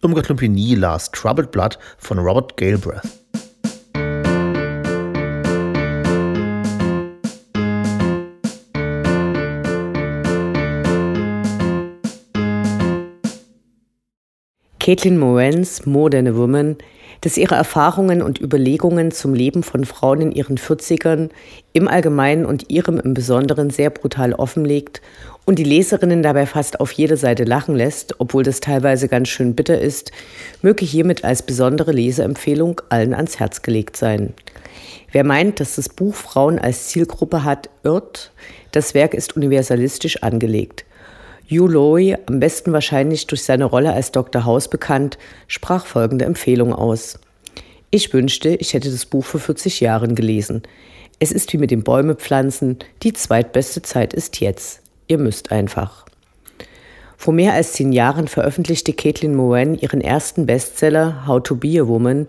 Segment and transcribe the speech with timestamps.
[0.00, 3.17] Umgått Lumpini las Troubled Blood von Robert Galbraith.
[14.88, 16.76] Caitlin Morans Modern Woman,
[17.20, 21.28] dass ihre Erfahrungen und Überlegungen zum Leben von Frauen in ihren 40ern
[21.74, 25.02] im Allgemeinen und ihrem im Besonderen sehr brutal offenlegt
[25.44, 29.54] und die Leserinnen dabei fast auf jede Seite lachen lässt, obwohl das teilweise ganz schön
[29.54, 30.10] bitter ist,
[30.62, 34.32] möge hiermit als besondere Leseempfehlung allen ans Herz gelegt sein.
[35.12, 38.32] Wer meint, dass das Buch Frauen als Zielgruppe hat, irrt.
[38.72, 40.86] Das Werk ist universalistisch angelegt.
[41.50, 44.44] Hugh Laurie, am besten wahrscheinlich durch seine Rolle als Dr.
[44.44, 45.16] House bekannt,
[45.46, 47.18] sprach folgende Empfehlung aus.
[47.90, 50.62] Ich wünschte, ich hätte das Buch vor 40 Jahren gelesen.
[51.20, 54.82] Es ist wie mit den Bäume pflanzen, die zweitbeste Zeit ist jetzt.
[55.06, 56.04] Ihr müsst einfach.
[57.20, 61.88] Vor mehr als zehn Jahren veröffentlichte Caitlin Moran ihren ersten Bestseller How to Be a
[61.88, 62.28] Woman,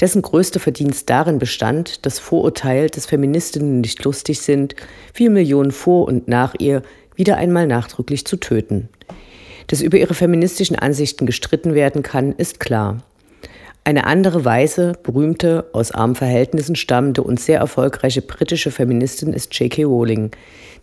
[0.00, 4.74] dessen größter Verdienst darin bestand, das Vorurteil, dass Feministinnen nicht lustig sind,
[5.12, 6.82] vier Millionen vor und nach ihr
[7.14, 8.88] wieder einmal nachdrücklich zu töten.
[9.68, 13.04] Dass über ihre feministischen Ansichten gestritten werden kann, ist klar.
[13.86, 19.84] Eine andere weise, berühmte, aus armen Verhältnissen stammende und sehr erfolgreiche britische Feministin ist J.K.
[19.84, 20.30] Rowling,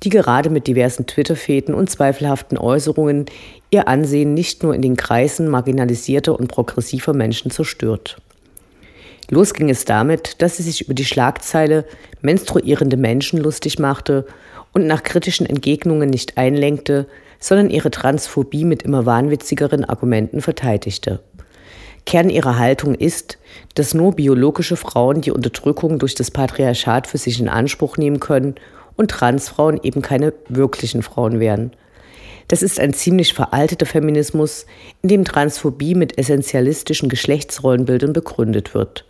[0.03, 3.25] die gerade mit diversen Twitter-Fäden und zweifelhaften Äußerungen
[3.71, 8.17] ihr Ansehen nicht nur in den Kreisen marginalisierter und progressiver Menschen zerstört.
[9.31, 11.85] Los ging es damit, dass sie sich über die Schlagzeile
[12.21, 14.27] menstruierende Menschen lustig machte
[14.73, 17.07] und nach kritischen Entgegnungen nicht einlenkte,
[17.39, 21.21] sondern ihre Transphobie mit immer wahnwitzigeren Argumenten verteidigte.
[22.05, 23.37] Kern ihrer Haltung ist,
[23.75, 28.55] dass nur biologische Frauen die Unterdrückung durch das Patriarchat für sich in Anspruch nehmen können
[28.97, 31.71] und Transfrauen eben keine wirklichen Frauen wären.
[32.47, 34.65] Das ist ein ziemlich veralteter Feminismus,
[35.01, 39.05] in dem Transphobie mit essentialistischen Geschlechtsrollenbildern begründet wird.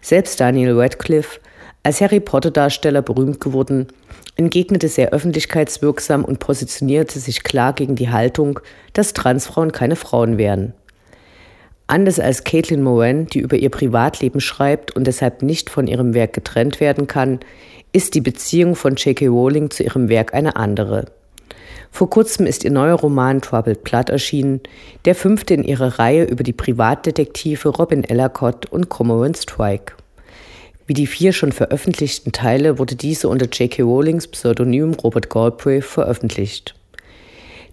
[0.00, 1.40] Selbst Daniel Radcliffe,
[1.82, 3.88] als Harry Potter-Darsteller berühmt geworden,
[4.36, 8.60] entgegnete sehr öffentlichkeitswirksam und positionierte sich klar gegen die Haltung,
[8.92, 10.74] dass Transfrauen keine Frauen wären.
[11.88, 16.32] Anders als Caitlin Moran, die über ihr Privatleben schreibt und deshalb nicht von ihrem Werk
[16.32, 17.40] getrennt werden kann,
[17.92, 19.28] ist die Beziehung von J.K.
[19.28, 21.06] Rowling zu ihrem Werk eine andere.
[21.92, 24.60] Vor kurzem ist ihr neuer Roman Troubled Blood erschienen,
[25.04, 29.94] der fünfte in ihrer Reihe über die Privatdetektive Robin Ellacott und Cormoran Strike.
[30.86, 33.82] Wie die vier schon veröffentlichten Teile wurde diese unter J.K.
[33.82, 36.75] Rowlings Pseudonym Robert Galbraith veröffentlicht.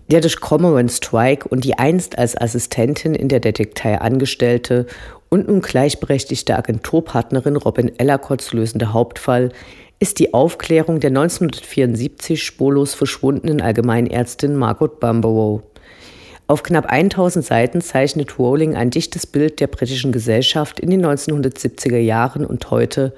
[0.09, 4.85] Der durch Cormoran Strike und die einst als Assistentin in der Detektei angestellte
[5.29, 9.51] und nun gleichberechtigte Agenturpartnerin Robin Ellacotts lösende Hauptfall
[9.99, 15.61] ist die Aufklärung der 1974 spurlos verschwundenen Allgemeinärztin Margot Bumberow.
[16.45, 21.97] Auf knapp 1000 Seiten zeichnet Rowling ein dichtes Bild der britischen Gesellschaft in den 1970er
[21.97, 23.13] Jahren und heute,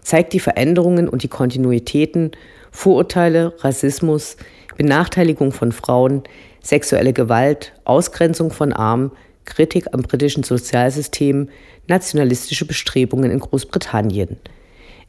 [0.00, 2.30] zeigt die Veränderungen und die Kontinuitäten,
[2.70, 4.36] Vorurteile, Rassismus,
[4.78, 6.22] Benachteiligung von Frauen,
[6.62, 9.10] sexuelle Gewalt, Ausgrenzung von Armen,
[9.44, 11.50] Kritik am britischen Sozialsystem,
[11.88, 14.36] nationalistische Bestrebungen in Großbritannien.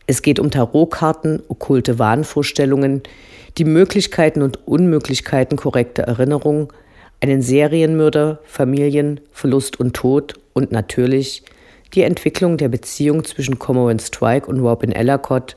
[0.07, 3.03] Es geht um Tarotkarten, okkulte Wahnvorstellungen,
[3.57, 6.73] die Möglichkeiten und Unmöglichkeiten korrekter Erinnerung,
[7.21, 11.43] einen Serienmörder, Familien, Verlust und Tod und natürlich
[11.93, 15.55] die Entwicklung der Beziehung zwischen Cormoran Strike und Robin Ellacott,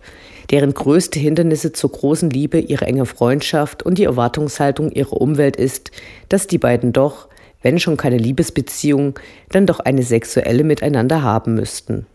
[0.50, 5.90] deren größte Hindernisse zur großen Liebe ihre enge Freundschaft und die Erwartungshaltung ihrer Umwelt ist,
[6.28, 7.28] dass die beiden doch,
[7.62, 9.18] wenn schon keine Liebesbeziehung,
[9.50, 12.06] dann doch eine sexuelle miteinander haben müssten.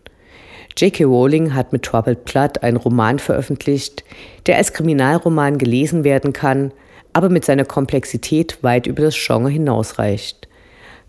[0.76, 1.04] J.K.
[1.04, 4.04] Rowling hat mit Troubled Blood einen Roman veröffentlicht,
[4.46, 6.72] der als Kriminalroman gelesen werden kann,
[7.12, 10.47] aber mit seiner Komplexität weit über das Genre hinausreicht.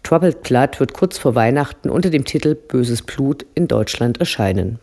[0.04, 4.80] Troubled Blood wird kurz vor Weihnachten unter dem Titel Böses Blut in Deutschland erscheinen.